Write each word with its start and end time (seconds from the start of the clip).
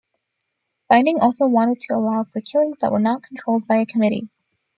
Binding 0.89 1.19
also 1.19 1.45
wanted 1.45 1.79
to 1.81 1.93
allow 1.93 2.23
for 2.23 2.41
killings 2.41 2.79
that 2.79 2.91
were 2.91 2.97
not 2.97 3.21
controlled 3.21 3.67
by 3.67 3.75
a 3.75 3.85
committee. 3.85 4.29